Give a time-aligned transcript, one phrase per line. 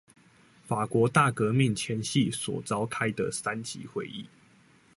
[0.65, 4.25] 法國大革命前夕所召開的三級會議